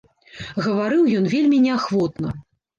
[0.67, 2.37] Гаварыў ён вельмі неахвотна.